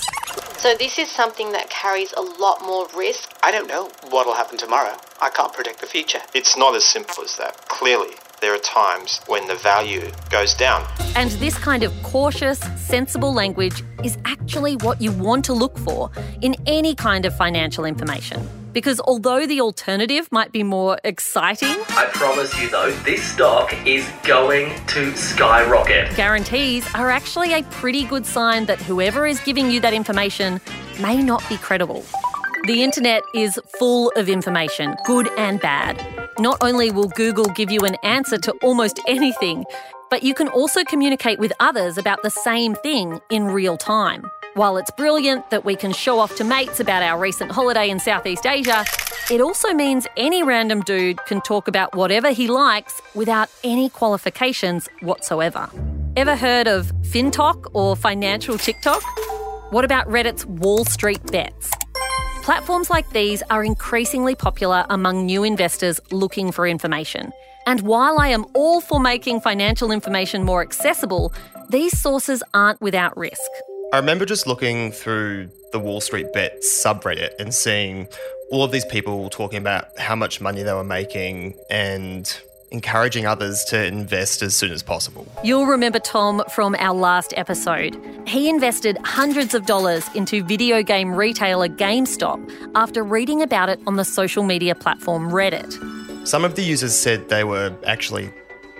So, 0.58 0.74
this 0.74 0.98
is 0.98 1.08
something 1.10 1.52
that 1.52 1.70
carries 1.70 2.12
a 2.12 2.20
lot 2.20 2.62
more 2.62 2.88
risk. 2.96 3.32
I 3.42 3.50
don't 3.50 3.68
know 3.68 3.90
what'll 4.10 4.34
happen 4.34 4.58
tomorrow. 4.58 4.96
I 5.22 5.30
can't 5.30 5.52
predict 5.52 5.80
the 5.80 5.86
future. 5.86 6.18
It's 6.34 6.56
not 6.56 6.74
as 6.74 6.84
simple 6.84 7.22
as 7.22 7.36
that. 7.36 7.68
Clearly, 7.68 8.14
there 8.40 8.54
are 8.54 8.58
times 8.58 9.20
when 9.26 9.46
the 9.48 9.54
value 9.54 10.10
goes 10.30 10.54
down. 10.54 10.86
And 11.16 11.30
this 11.32 11.56
kind 11.56 11.82
of 11.82 11.92
cautious, 12.02 12.58
sensible 12.76 13.32
language 13.32 13.82
is 14.04 14.18
actually 14.24 14.76
what 14.76 15.00
you 15.00 15.12
want 15.12 15.44
to 15.46 15.52
look 15.52 15.78
for 15.78 16.10
in 16.42 16.54
any 16.66 16.94
kind 16.94 17.24
of 17.24 17.36
financial 17.36 17.84
information. 17.84 18.48
Because 18.78 19.00
although 19.00 19.44
the 19.44 19.60
alternative 19.60 20.30
might 20.30 20.52
be 20.52 20.62
more 20.62 21.00
exciting, 21.02 21.74
I 21.88 22.08
promise 22.12 22.56
you 22.60 22.70
though, 22.70 22.92
this 23.04 23.20
stock 23.24 23.74
is 23.84 24.08
going 24.22 24.72
to 24.86 25.16
skyrocket. 25.16 26.14
guarantees 26.14 26.86
are 26.94 27.10
actually 27.10 27.54
a 27.54 27.64
pretty 27.64 28.04
good 28.04 28.24
sign 28.24 28.66
that 28.66 28.80
whoever 28.80 29.26
is 29.26 29.40
giving 29.40 29.68
you 29.68 29.80
that 29.80 29.94
information 29.94 30.60
may 31.00 31.20
not 31.20 31.42
be 31.48 31.56
credible. 31.56 32.04
The 32.68 32.84
internet 32.84 33.24
is 33.34 33.58
full 33.80 34.12
of 34.14 34.28
information, 34.28 34.94
good 35.04 35.28
and 35.36 35.60
bad. 35.60 36.00
Not 36.38 36.58
only 36.60 36.92
will 36.92 37.08
Google 37.08 37.46
give 37.46 37.72
you 37.72 37.80
an 37.80 37.96
answer 38.04 38.38
to 38.38 38.52
almost 38.62 39.00
anything, 39.08 39.64
but 40.08 40.22
you 40.22 40.34
can 40.34 40.46
also 40.46 40.84
communicate 40.84 41.40
with 41.40 41.52
others 41.58 41.98
about 41.98 42.22
the 42.22 42.30
same 42.30 42.76
thing 42.76 43.20
in 43.28 43.46
real 43.46 43.76
time. 43.76 44.22
While 44.58 44.76
it's 44.76 44.90
brilliant 44.90 45.50
that 45.50 45.64
we 45.64 45.76
can 45.76 45.92
show 45.92 46.18
off 46.18 46.34
to 46.34 46.42
mates 46.42 46.80
about 46.80 47.04
our 47.04 47.16
recent 47.16 47.52
holiday 47.52 47.90
in 47.90 48.00
Southeast 48.00 48.44
Asia, 48.44 48.84
it 49.30 49.40
also 49.40 49.72
means 49.72 50.08
any 50.16 50.42
random 50.42 50.80
dude 50.80 51.24
can 51.26 51.40
talk 51.42 51.68
about 51.68 51.94
whatever 51.94 52.32
he 52.32 52.48
likes 52.48 53.00
without 53.14 53.48
any 53.62 53.88
qualifications 53.88 54.88
whatsoever. 55.00 55.70
Ever 56.16 56.34
heard 56.34 56.66
of 56.66 56.90
FinTok 57.02 57.70
or 57.72 57.94
Financial 57.94 58.58
TikTok? 58.58 59.00
What 59.70 59.84
about 59.84 60.08
Reddit's 60.08 60.44
Wall 60.44 60.84
Street 60.84 61.24
Bets? 61.30 61.70
Platforms 62.42 62.90
like 62.90 63.08
these 63.10 63.44
are 63.50 63.62
increasingly 63.62 64.34
popular 64.34 64.84
among 64.90 65.24
new 65.24 65.44
investors 65.44 66.00
looking 66.10 66.50
for 66.50 66.66
information. 66.66 67.30
And 67.68 67.82
while 67.82 68.18
I 68.18 68.26
am 68.26 68.44
all 68.54 68.80
for 68.80 68.98
making 68.98 69.40
financial 69.40 69.92
information 69.92 70.42
more 70.42 70.62
accessible, 70.62 71.32
these 71.70 71.96
sources 71.96 72.42
aren't 72.54 72.80
without 72.80 73.16
risk. 73.16 73.38
I 73.90 73.96
remember 73.96 74.26
just 74.26 74.46
looking 74.46 74.92
through 74.92 75.48
the 75.72 75.78
Wall 75.78 76.02
Street 76.02 76.26
Bet 76.34 76.60
subreddit 76.60 77.30
and 77.38 77.54
seeing 77.54 78.06
all 78.50 78.62
of 78.62 78.70
these 78.70 78.84
people 78.84 79.30
talking 79.30 79.56
about 79.56 79.98
how 79.98 80.14
much 80.14 80.42
money 80.42 80.62
they 80.62 80.74
were 80.74 80.84
making 80.84 81.54
and 81.70 82.38
encouraging 82.70 83.24
others 83.24 83.64
to 83.70 83.82
invest 83.86 84.42
as 84.42 84.54
soon 84.54 84.72
as 84.72 84.82
possible. 84.82 85.26
You'll 85.42 85.64
remember 85.64 86.00
Tom 86.00 86.42
from 86.50 86.76
our 86.78 86.94
last 86.94 87.32
episode. 87.38 87.98
He 88.26 88.50
invested 88.50 88.98
hundreds 89.04 89.54
of 89.54 89.64
dollars 89.64 90.04
into 90.14 90.44
video 90.44 90.82
game 90.82 91.14
retailer 91.14 91.68
GameStop 91.68 92.70
after 92.74 93.02
reading 93.02 93.40
about 93.40 93.70
it 93.70 93.80
on 93.86 93.96
the 93.96 94.04
social 94.04 94.42
media 94.42 94.74
platform 94.74 95.30
Reddit. 95.30 96.28
Some 96.28 96.44
of 96.44 96.56
the 96.56 96.62
users 96.62 96.94
said 96.94 97.30
they 97.30 97.42
were 97.42 97.74
actually 97.86 98.30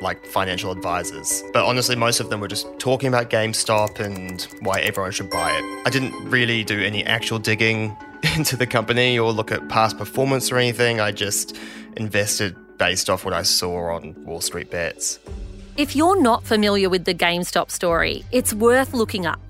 like 0.00 0.24
financial 0.26 0.70
advisors, 0.70 1.42
but 1.52 1.64
honestly, 1.64 1.96
most 1.96 2.20
of 2.20 2.30
them 2.30 2.40
were 2.40 2.48
just 2.48 2.66
talking 2.78 3.08
about 3.08 3.30
GameStop 3.30 4.00
and 4.00 4.42
why 4.60 4.80
everyone 4.80 5.12
should 5.12 5.30
buy 5.30 5.50
it. 5.50 5.86
I 5.86 5.90
didn't 5.90 6.14
really 6.30 6.64
do 6.64 6.80
any 6.80 7.04
actual 7.04 7.38
digging 7.38 7.96
into 8.36 8.56
the 8.56 8.66
company 8.66 9.18
or 9.18 9.32
look 9.32 9.52
at 9.52 9.68
past 9.68 9.98
performance 9.98 10.50
or 10.50 10.58
anything. 10.58 11.00
I 11.00 11.12
just 11.12 11.56
invested 11.96 12.56
based 12.78 13.10
off 13.10 13.24
what 13.24 13.34
I 13.34 13.42
saw 13.42 13.94
on 13.94 14.14
Wall 14.24 14.40
Street 14.40 14.70
Bets. 14.70 15.18
If 15.76 15.94
you're 15.94 16.20
not 16.20 16.44
familiar 16.44 16.88
with 16.88 17.04
the 17.04 17.14
GameStop 17.14 17.70
story, 17.70 18.24
it's 18.32 18.52
worth 18.54 18.94
looking 18.94 19.26
up. 19.26 19.40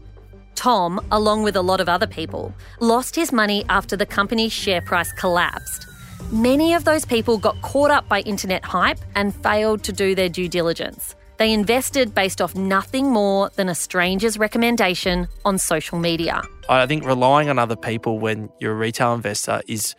Tom, 0.54 1.00
along 1.12 1.44
with 1.44 1.56
a 1.56 1.62
lot 1.62 1.80
of 1.80 1.88
other 1.88 2.06
people, 2.06 2.52
lost 2.80 3.14
his 3.14 3.32
money 3.32 3.64
after 3.68 3.96
the 3.96 4.04
company's 4.04 4.52
share 4.52 4.80
price 4.80 5.12
collapsed. 5.12 5.86
Many 6.30 6.74
of 6.74 6.84
those 6.84 7.04
people 7.04 7.38
got 7.38 7.60
caught 7.62 7.90
up 7.90 8.08
by 8.08 8.20
internet 8.20 8.64
hype 8.64 8.98
and 9.14 9.34
failed 9.34 9.82
to 9.84 9.92
do 9.92 10.14
their 10.14 10.28
due 10.28 10.48
diligence. 10.48 11.14
They 11.38 11.52
invested 11.52 12.14
based 12.14 12.42
off 12.42 12.54
nothing 12.54 13.10
more 13.10 13.50
than 13.56 13.68
a 13.68 13.74
stranger's 13.74 14.38
recommendation 14.38 15.28
on 15.44 15.58
social 15.58 15.98
media. 15.98 16.42
I 16.68 16.86
think 16.86 17.04
relying 17.04 17.48
on 17.48 17.58
other 17.58 17.76
people 17.76 18.18
when 18.18 18.50
you're 18.60 18.72
a 18.72 18.76
retail 18.76 19.14
investor 19.14 19.62
is 19.68 19.94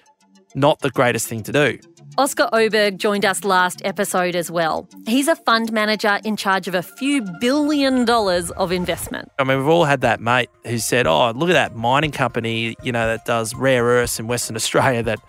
not 0.54 0.80
the 0.80 0.90
greatest 0.90 1.28
thing 1.28 1.44
to 1.44 1.52
do. 1.52 1.80
Oscar 2.18 2.50
Oberg 2.52 2.98
joined 2.98 3.24
us 3.24 3.46
last 3.46 3.82
episode 3.86 4.36
as 4.36 4.52
well. 4.52 4.90
He's 5.08 5.30
a 5.30 5.36
fund 5.38 5.72
manager 5.72 6.20
in 6.26 6.36
charge 6.36 6.68
of 6.68 6.76
a 6.76 6.82
few 6.82 7.22
billion 7.40 8.04
dollars 8.04 8.52
of 8.52 8.74
investment. 8.74 9.32
I 9.40 9.46
mean, 9.46 9.58
we've 9.58 9.68
all 9.68 9.86
had 9.86 10.02
that 10.02 10.20
mate 10.20 10.50
who 10.66 10.80
said, 10.80 11.08
"Oh, 11.08 11.32
look 11.32 11.50
at 11.50 11.54
that 11.54 11.78
mining 11.78 12.12
company, 12.12 12.76
you 12.84 12.92
know, 12.92 13.08
that 13.08 13.26
does 13.26 13.56
rare 13.56 13.86
earths 13.86 14.20
in 14.20 14.28
Western 14.28 14.56
Australia 14.58 15.02
that, 15.04 15.20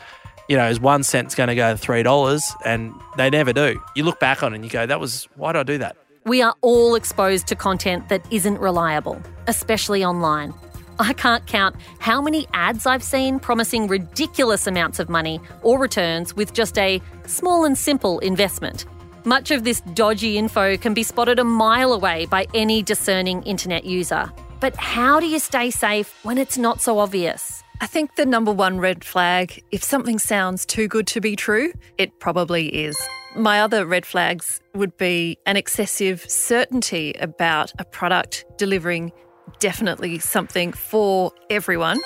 you 0.50 0.57
know, 0.57 0.69
is 0.69 0.80
one 0.80 1.04
cent's 1.04 1.37
going 1.37 1.49
to 1.49 1.54
go 1.54 1.71
to 1.71 1.78
three 1.78 2.02
dollars," 2.02 2.42
and 2.64 2.92
they 3.16 3.30
never 3.30 3.52
do. 3.52 3.80
You 3.95 4.02
look 4.02 4.19
back 4.19 4.42
on 4.42 4.52
it 4.52 4.57
and 4.57 4.64
you 4.64 4.71
go, 4.71 4.85
"That 4.85 4.99
was 4.99 5.28
why 5.37 5.52
did 5.52 5.61
I 5.61 5.62
do 5.62 5.78
that?" 5.78 5.97
We 6.25 6.42
are 6.42 6.54
all 6.61 6.97
exposed 6.97 7.47
to 7.47 7.54
content 7.54 8.09
that 8.09 8.21
isn't 8.33 8.59
reliable, 8.59 9.23
especially 9.47 10.04
online. 10.04 10.52
I 10.99 11.12
can't 11.14 11.47
count 11.47 11.76
how 12.00 12.21
many 12.21 12.47
ads 12.52 12.85
I've 12.85 13.02
seen 13.02 13.38
promising 13.38 13.87
ridiculous 13.87 14.66
amounts 14.66 14.99
of 14.99 15.09
money 15.09 15.40
or 15.62 15.78
returns 15.78 16.35
with 16.35 16.52
just 16.52 16.76
a 16.76 17.00
small 17.26 17.64
and 17.64 17.78
simple 17.78 18.19
investment. 18.19 18.85
Much 19.25 19.50
of 19.50 19.64
this 19.64 19.80
dodgy 19.95 20.37
info 20.37 20.76
can 20.76 20.95
be 20.95 21.02
spotted 21.02 21.38
a 21.38 21.45
mile 21.45 21.92
away 21.92 22.26
by 22.26 22.47
any 22.54 22.83
discerning 22.83 23.42
internet 23.45 23.85
user. 23.85 24.30
But 24.59 24.76
how 24.76 25.21
do 25.21 25.26
you 25.26 25.38
stay 25.38 25.71
safe 25.71 26.12
when 26.23 26.37
it's 26.37 26.59
not 26.59 26.83
so 26.83 26.99
obvious? 26.99 27.59
I 27.82 27.87
think 27.87 28.16
the 28.16 28.26
number 28.26 28.52
one 28.52 28.78
red 28.78 29.04
flag 29.04 29.62
if 29.70 29.82
something 29.82 30.18
sounds 30.18 30.66
too 30.66 30.87
good 30.87 31.06
to 31.08 31.20
be 31.20 31.34
true, 31.34 31.72
it 31.96 32.18
probably 32.20 32.68
is. 32.68 32.96
My 33.34 33.60
other 33.60 33.87
red 33.87 34.04
flags 34.04 34.60
would 34.75 34.96
be 34.99 35.38
an 35.46 35.56
excessive 35.56 36.20
certainty 36.28 37.14
about 37.20 37.72
a 37.78 37.84
product 37.84 38.44
delivering 38.58 39.12
definitely 39.60 40.18
something 40.18 40.72
for 40.72 41.32
everyone. 41.49 42.00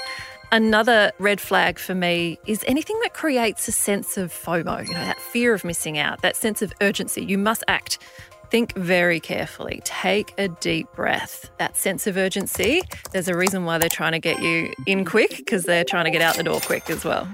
Another 0.53 1.11
red 1.19 1.41
flag 1.41 1.81
for 1.81 1.95
me 1.95 2.39
is 2.47 2.65
anything 2.69 2.99
that 3.03 3.13
creates 3.13 3.67
a 3.67 3.73
sense 3.73 4.17
of 4.17 4.33
FOMO, 4.33 4.87
you 4.87 4.95
know, 4.95 5.05
that 5.05 5.19
fear 5.19 5.55
of 5.55 5.65
missing 5.65 5.99
out, 5.99 6.23
that 6.23 6.37
sense 6.37 6.63
of 6.63 6.73
urgency. 6.81 7.25
You 7.25 7.39
must 7.39 7.65
act. 7.67 7.99
Think 8.55 8.77
very 8.77 9.19
carefully. 9.19 9.81
Take 9.83 10.33
a 10.39 10.47
deep 10.47 10.87
breath. 10.95 11.51
That 11.59 11.77
sense 11.77 12.07
of 12.07 12.17
urgency, 12.17 12.83
there's 13.11 13.27
a 13.27 13.37
reason 13.37 13.65
why 13.65 13.79
they're 13.79 13.89
trying 13.89 14.13
to 14.13 14.21
get 14.21 14.41
you 14.41 14.73
in 14.87 15.05
quick 15.05 15.39
because 15.39 15.65
they're 15.65 15.83
trying 15.83 16.05
to 16.05 16.13
get 16.13 16.23
out 16.23 16.37
the 16.37 16.45
door 16.45 16.61
quick 16.61 16.89
as 16.89 17.05
well. 17.05 17.27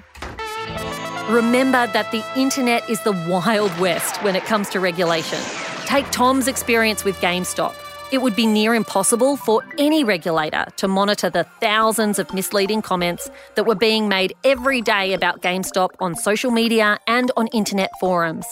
Remember 1.28 1.86
that 1.88 2.10
the 2.10 2.24
internet 2.40 2.88
is 2.88 3.02
the 3.02 3.12
wild 3.28 3.78
west 3.78 4.16
when 4.22 4.34
it 4.34 4.44
comes 4.44 4.70
to 4.70 4.80
regulation. 4.80 5.38
Take 5.84 6.10
Tom's 6.10 6.48
experience 6.48 7.04
with 7.04 7.16
GameStop. 7.16 7.74
It 8.10 8.22
would 8.22 8.34
be 8.34 8.46
near 8.46 8.74
impossible 8.74 9.36
for 9.36 9.62
any 9.76 10.04
regulator 10.04 10.64
to 10.78 10.88
monitor 10.88 11.28
the 11.28 11.44
thousands 11.60 12.18
of 12.18 12.32
misleading 12.32 12.80
comments 12.80 13.30
that 13.56 13.66
were 13.66 13.74
being 13.74 14.08
made 14.08 14.34
every 14.42 14.80
day 14.80 15.12
about 15.12 15.42
GameStop 15.42 15.90
on 16.00 16.14
social 16.14 16.50
media 16.50 16.98
and 17.06 17.30
on 17.36 17.46
internet 17.48 17.90
forums. 18.00 18.46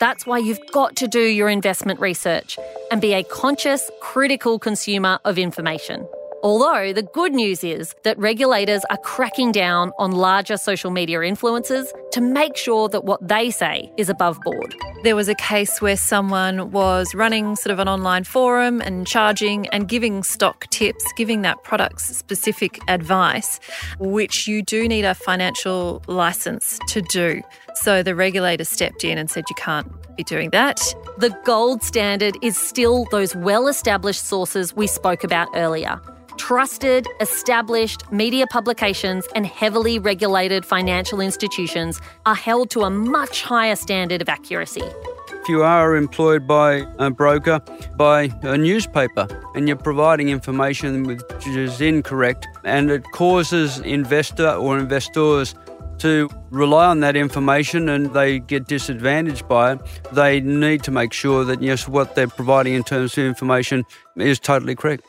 That's 0.00 0.24
why 0.24 0.38
you've 0.38 0.66
got 0.72 0.96
to 0.96 1.06
do 1.06 1.20
your 1.20 1.50
investment 1.50 2.00
research 2.00 2.58
and 2.90 3.02
be 3.02 3.12
a 3.12 3.22
conscious, 3.22 3.90
critical 4.00 4.58
consumer 4.58 5.20
of 5.26 5.38
information. 5.38 6.08
Although 6.42 6.94
the 6.94 7.02
good 7.02 7.34
news 7.34 7.62
is 7.62 7.94
that 8.04 8.18
regulators 8.18 8.82
are 8.88 8.96
cracking 8.96 9.52
down 9.52 9.92
on 9.98 10.12
larger 10.12 10.56
social 10.56 10.90
media 10.90 11.18
influencers 11.18 11.88
to 12.12 12.22
make 12.22 12.56
sure 12.56 12.88
that 12.88 13.04
what 13.04 13.28
they 13.28 13.50
say 13.50 13.92
is 13.98 14.08
above 14.08 14.40
board. 14.40 14.74
There 15.02 15.14
was 15.14 15.28
a 15.28 15.34
case 15.34 15.82
where 15.82 15.98
someone 15.98 16.70
was 16.70 17.14
running 17.14 17.56
sort 17.56 17.74
of 17.74 17.78
an 17.78 17.88
online 17.88 18.24
forum 18.24 18.80
and 18.80 19.06
charging 19.06 19.66
and 19.68 19.86
giving 19.86 20.22
stock 20.22 20.66
tips, 20.70 21.04
giving 21.14 21.42
that 21.42 21.62
product 21.62 22.00
specific 22.00 22.78
advice, 22.88 23.60
which 23.98 24.48
you 24.48 24.62
do 24.62 24.88
need 24.88 25.04
a 25.04 25.14
financial 25.14 26.02
license 26.06 26.78
to 26.88 27.02
do. 27.02 27.42
So 27.82 28.02
the 28.02 28.14
regulator 28.14 28.64
stepped 28.64 29.04
in 29.04 29.16
and 29.16 29.30
said 29.30 29.44
you 29.48 29.56
can't 29.56 29.90
be 30.14 30.22
doing 30.22 30.50
that. 30.50 30.82
The 31.16 31.34
gold 31.46 31.82
standard 31.82 32.36
is 32.42 32.58
still 32.58 33.06
those 33.10 33.34
well 33.34 33.68
established 33.68 34.26
sources 34.26 34.76
we 34.76 34.86
spoke 34.86 35.24
about 35.24 35.48
earlier. 35.54 35.98
Trusted, 36.36 37.08
established 37.22 38.12
media 38.12 38.46
publications 38.46 39.26
and 39.34 39.46
heavily 39.46 39.98
regulated 39.98 40.66
financial 40.66 41.22
institutions 41.22 42.02
are 42.26 42.34
held 42.34 42.68
to 42.70 42.82
a 42.82 42.90
much 42.90 43.42
higher 43.42 43.76
standard 43.76 44.20
of 44.20 44.28
accuracy. 44.28 44.84
If 45.30 45.48
you 45.48 45.62
are 45.62 45.96
employed 45.96 46.46
by 46.46 46.86
a 46.98 47.10
broker, 47.10 47.62
by 47.96 48.30
a 48.42 48.58
newspaper, 48.58 49.26
and 49.54 49.66
you're 49.66 49.78
providing 49.78 50.28
information 50.28 51.04
which 51.04 51.22
is 51.46 51.80
incorrect 51.80 52.46
and 52.62 52.90
it 52.90 53.04
causes 53.12 53.78
investor 53.78 54.50
or 54.50 54.78
investors 54.78 55.54
to 56.00 56.28
rely 56.50 56.86
on 56.86 57.00
that 57.00 57.16
information 57.16 57.88
and 57.88 58.12
they 58.14 58.38
get 58.40 58.66
disadvantaged 58.66 59.46
by 59.48 59.72
it, 59.72 59.80
they 60.12 60.40
need 60.40 60.82
to 60.84 60.90
make 60.90 61.12
sure 61.12 61.44
that 61.44 61.62
yes, 61.62 61.86
what 61.88 62.14
they're 62.14 62.28
providing 62.28 62.74
in 62.74 62.82
terms 62.82 63.16
of 63.16 63.24
information 63.24 63.84
is 64.16 64.38
totally 64.38 64.74
correct. 64.74 65.04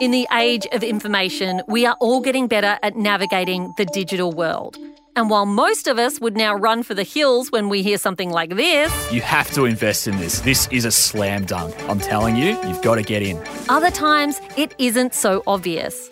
In 0.00 0.10
the 0.10 0.26
age 0.32 0.66
of 0.72 0.82
information, 0.82 1.62
we 1.68 1.86
are 1.86 1.96
all 2.00 2.20
getting 2.20 2.48
better 2.48 2.78
at 2.82 2.96
navigating 2.96 3.72
the 3.76 3.84
digital 3.84 4.32
world. 4.32 4.76
And 5.14 5.28
while 5.28 5.44
most 5.44 5.86
of 5.86 5.98
us 5.98 6.18
would 6.20 6.36
now 6.36 6.54
run 6.54 6.82
for 6.82 6.94
the 6.94 7.02
hills 7.02 7.52
when 7.52 7.68
we 7.68 7.82
hear 7.82 7.98
something 7.98 8.30
like 8.30 8.56
this, 8.56 8.90
You 9.12 9.20
have 9.20 9.50
to 9.52 9.66
invest 9.66 10.08
in 10.08 10.16
this. 10.16 10.40
This 10.40 10.66
is 10.68 10.86
a 10.86 10.90
slam 10.90 11.44
dunk. 11.44 11.74
I'm 11.88 12.00
telling 12.00 12.36
you, 12.36 12.58
you've 12.66 12.80
got 12.82 12.94
to 12.94 13.02
get 13.02 13.22
in. 13.22 13.38
other 13.68 13.90
times 13.90 14.40
it 14.56 14.74
isn't 14.78 15.12
so 15.12 15.42
obvious. 15.46 16.08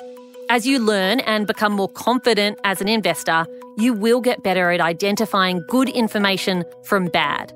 As 0.50 0.66
you 0.66 0.78
learn 0.80 1.20
and 1.20 1.46
become 1.46 1.72
more 1.72 1.88
confident 1.88 2.58
as 2.64 2.80
an 2.82 2.88
investor, 2.88 3.46
you 3.76 3.92
will 3.92 4.20
get 4.20 4.42
better 4.42 4.70
at 4.70 4.80
identifying 4.80 5.62
good 5.68 5.88
information 5.88 6.64
from 6.84 7.06
bad. 7.06 7.52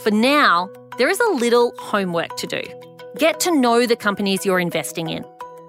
For 0.00 0.10
now, 0.10 0.70
there 0.98 1.08
is 1.08 1.20
a 1.20 1.30
little 1.30 1.74
homework 1.78 2.36
to 2.36 2.46
do. 2.46 2.62
Get 3.18 3.40
to 3.40 3.50
know 3.50 3.86
the 3.86 3.96
companies 3.96 4.44
you're 4.44 4.60
investing 4.60 5.08
in. 5.08 5.24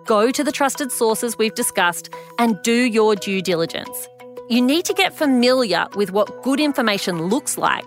Go 0.06 0.32
to 0.32 0.44
the 0.44 0.52
trusted 0.52 0.92
sources 0.92 1.38
we've 1.38 1.56
discussed 1.56 2.10
and 2.40 2.62
do 2.62 2.74
your 2.74 3.16
due 3.16 3.42
diligence. 3.42 4.08
You 4.50 4.62
need 4.62 4.86
to 4.86 4.94
get 4.94 5.14
familiar 5.14 5.88
with 5.96 6.12
what 6.12 6.44
good 6.44 6.60
information 6.60 7.24
looks 7.24 7.58
like 7.58 7.86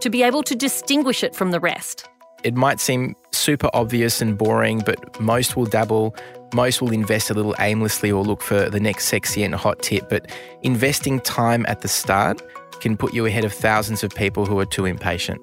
to 0.00 0.10
be 0.10 0.22
able 0.22 0.42
to 0.44 0.56
distinguish 0.56 1.22
it 1.22 1.36
from 1.36 1.52
the 1.52 1.60
rest. 1.60 2.08
It 2.42 2.54
might 2.54 2.80
seem 2.80 3.14
super 3.32 3.70
obvious 3.74 4.20
and 4.20 4.36
boring, 4.36 4.82
but 4.84 5.20
most 5.20 5.56
will 5.56 5.66
dabble. 5.66 6.16
Most 6.52 6.82
will 6.82 6.92
invest 6.92 7.30
a 7.30 7.34
little 7.34 7.54
aimlessly 7.60 8.10
or 8.10 8.24
look 8.24 8.42
for 8.42 8.68
the 8.68 8.80
next 8.80 9.06
sexy 9.06 9.42
and 9.42 9.54
hot 9.54 9.82
tip. 9.82 10.08
But 10.08 10.30
investing 10.62 11.20
time 11.20 11.64
at 11.68 11.80
the 11.82 11.88
start 11.88 12.42
can 12.80 12.96
put 12.96 13.14
you 13.14 13.26
ahead 13.26 13.44
of 13.44 13.52
thousands 13.52 14.02
of 14.02 14.14
people 14.14 14.46
who 14.46 14.58
are 14.58 14.66
too 14.66 14.84
impatient. 14.84 15.40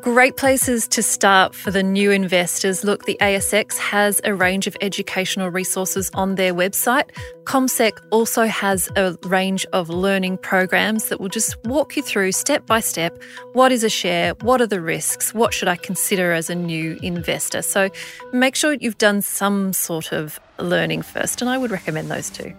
Great 0.00 0.38
places 0.38 0.88
to 0.88 1.02
start 1.02 1.54
for 1.54 1.70
the 1.70 1.82
new 1.82 2.10
investors. 2.10 2.84
Look, 2.84 3.04
the 3.04 3.18
ASX 3.20 3.76
has 3.76 4.18
a 4.24 4.34
range 4.34 4.66
of 4.66 4.74
educational 4.80 5.50
resources 5.50 6.10
on 6.14 6.36
their 6.36 6.54
website. 6.54 7.10
CommSec 7.44 7.92
also 8.10 8.46
has 8.46 8.88
a 8.96 9.18
range 9.24 9.66
of 9.74 9.90
learning 9.90 10.38
programs 10.38 11.10
that 11.10 11.20
will 11.20 11.28
just 11.28 11.54
walk 11.64 11.96
you 11.96 12.02
through 12.02 12.32
step 12.32 12.64
by 12.64 12.80
step 12.80 13.22
what 13.52 13.72
is 13.72 13.84
a 13.84 13.90
share, 13.90 14.32
what 14.40 14.62
are 14.62 14.66
the 14.66 14.80
risks, 14.80 15.34
what 15.34 15.52
should 15.52 15.68
I 15.68 15.76
consider 15.76 16.32
as 16.32 16.48
a 16.48 16.54
new 16.54 16.98
investor. 17.02 17.60
So 17.60 17.90
make 18.32 18.56
sure 18.56 18.72
you've 18.80 18.98
done 18.98 19.20
some 19.20 19.74
sort 19.74 20.12
of 20.12 20.40
learning 20.58 21.02
first, 21.02 21.42
and 21.42 21.50
I 21.50 21.58
would 21.58 21.70
recommend 21.70 22.10
those 22.10 22.30
two. 22.30 22.54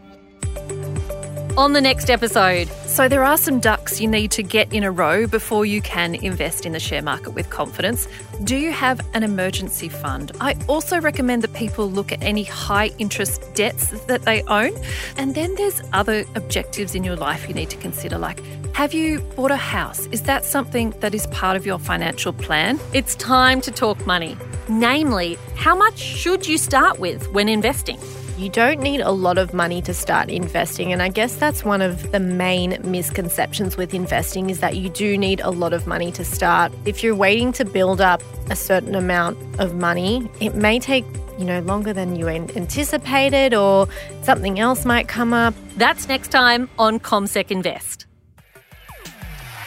On 1.58 1.74
the 1.74 1.81
next 1.81 2.10
episode. 2.10 2.70
So, 2.86 3.10
there 3.10 3.25
are 3.25 3.38
some 3.38 3.60
ducks 3.60 4.00
you 4.00 4.08
need 4.08 4.31
to 4.31 4.43
get 4.43 4.72
in 4.72 4.84
a 4.84 4.91
row 4.91 5.27
before 5.27 5.65
you 5.65 5.81
can 5.81 6.15
invest 6.15 6.65
in 6.65 6.72
the 6.72 6.79
share 6.79 7.01
market 7.01 7.31
with 7.31 7.50
confidence. 7.50 8.08
Do 8.46 8.55
you 8.55 8.72
have 8.72 9.01
an 9.13 9.24
emergency 9.24 9.89
fund? 9.89 10.31
I 10.39 10.55
also 10.70 11.01
recommend 11.01 11.41
that 11.41 11.53
people 11.53 11.91
look 11.91 12.13
at 12.13 12.24
any 12.24 12.43
high 12.43 12.91
interest 13.00 13.43
debts 13.53 13.89
that 14.05 14.22
they 14.22 14.43
own. 14.43 14.72
And 15.17 15.36
then 15.36 15.53
there's 15.55 15.81
other 15.91 16.24
objectives 16.36 16.96
in 16.96 17.03
your 17.03 17.17
life 17.17 17.50
you 17.50 17.53
need 17.53 17.70
to 17.72 17.77
consider, 17.77 18.17
like 18.17 18.41
have 18.74 18.93
you 18.93 19.20
bought 19.36 19.51
a 19.51 19.58
house? 19.58 20.08
Is 20.08 20.24
that 20.24 20.46
something 20.46 20.91
that 21.01 21.13
is 21.13 21.27
part 21.27 21.58
of 21.58 21.65
your 21.65 21.77
financial 21.77 22.31
plan? 22.31 22.79
It's 22.93 23.15
time 23.15 23.60
to 23.62 23.72
talk 23.72 24.08
money. 24.08 24.38
Namely, 24.70 25.38
how 25.55 25.75
much 25.75 26.00
should 26.00 26.48
you 26.48 26.58
start 26.58 26.98
with 26.98 27.29
when 27.34 27.50
investing? 27.50 28.00
You 28.41 28.50
don't 28.50 28.79
need 28.79 29.01
a 29.01 29.12
lot 29.12 29.38
of 29.38 29.53
money 29.53 29.83
to 29.83 29.93
start 29.93 30.31
investing, 30.31 30.91
and 30.91 31.00
I 31.00 31.10
guess 31.10 31.36
that's 31.36 31.63
one 31.63 31.79
of 31.79 32.12
the 32.12 32.19
main 32.19 32.75
misconceptions 32.83 33.77
with 33.77 33.93
investing 33.93 34.50
is 34.50 34.62
that 34.62 34.77
you 34.77 34.89
do 34.89 35.15
need 35.15 35.41
a 35.41 35.51
lot 35.51 35.74
of 35.74 35.86
money 35.86 36.12
to 36.13 36.25
start. 36.25 36.74
If 36.86 37.03
you're 37.03 37.13
waiting 37.13 37.51
to 37.51 37.66
build 37.66 38.01
up 38.01 38.24
a 38.50 38.55
certain 38.55 38.96
amount 38.96 39.37
of 39.59 39.75
money, 39.75 40.27
it 40.39 40.55
may 40.55 40.79
take 40.79 41.05
you 41.37 41.46
know 41.46 41.59
longer 41.59 41.94
than 41.94 42.16
you 42.16 42.27
anticipated 42.27 43.53
or 43.53 43.87
something 44.24 44.59
else 44.59 44.85
might 44.85 45.07
come 45.07 45.33
up. 45.33 45.53
That's 45.77 46.07
next 46.07 46.29
time 46.29 46.68
on 46.79 47.00
CommSec 47.00 47.51
Invest. 47.51 48.07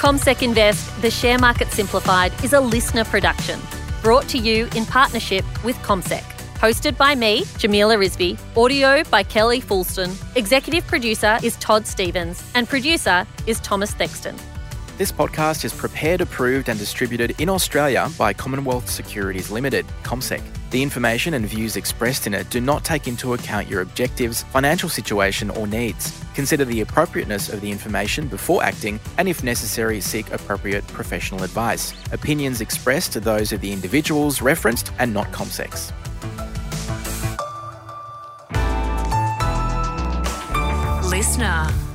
CommSec 0.01 0.43
Invest, 0.43 1.01
the 1.01 1.13
share 1.13 1.39
market 1.39 1.69
simplified, 1.69 2.33
is 2.43 2.53
a 2.53 2.61
listener 2.61 3.05
production 3.05 3.61
brought 4.03 4.29
to 4.31 4.39
you 4.39 4.69
in 4.75 4.85
partnership 4.85 5.45
with 5.63 5.77
CommSec. 5.77 6.34
Hosted 6.65 6.97
by 6.97 7.15
me, 7.15 7.45
Jamila 7.59 7.95
Rizvi. 7.97 8.39
Audio 8.57 9.05
by 9.11 9.23
Kelly 9.23 9.61
Fulston. 9.61 10.11
Executive 10.35 10.87
producer 10.87 11.39
is 11.43 11.57
Todd 11.57 11.87
Stevens. 11.87 12.43
And 12.55 12.67
producer 12.67 13.27
is 13.47 13.61
Thomas 13.61 13.93
Thexton. 13.93 14.35
This 14.97 15.13
podcast 15.13 15.67
is 15.67 15.75
prepared, 15.75 16.23
approved, 16.23 16.71
and 16.71 16.79
distributed 16.79 17.39
in 17.39 17.51
Australia 17.51 18.09
by 18.17 18.33
Commonwealth 18.33 18.89
Securities 18.89 19.51
Limited, 19.51 19.85
CommSec. 20.05 20.41
The 20.71 20.83
information 20.83 21.35
and 21.35 21.45
views 21.45 21.77
expressed 21.77 22.27
in 22.27 22.33
it 22.33 22.49
do 22.49 22.63
not 22.63 22.83
take 22.83 23.07
into 23.07 23.35
account 23.35 23.69
your 23.69 23.83
objectives, 23.83 24.45
financial 24.45 24.89
situation, 24.89 25.51
or 25.51 25.67
needs. 25.67 26.19
Consider 26.33 26.65
the 26.65 26.81
appropriateness 26.81 27.51
of 27.51 27.61
the 27.61 27.71
information 27.71 28.27
before 28.27 28.65
acting, 28.65 28.99
and 29.19 29.29
if 29.29 29.45
necessary, 29.45 30.01
seek 30.01 30.33
appropriate 30.33 30.87
professional 30.87 31.43
advice. 31.43 31.93
Opinions 32.13 32.63
expressed 32.63 33.17
are 33.17 33.21
those 33.21 33.53
of 33.53 33.61
the 33.61 33.71
individuals 33.71 34.41
referenced 34.41 34.93
and 34.99 35.13
not 35.13 35.31
CommSec's. 35.31 35.93
listener. 41.37 41.94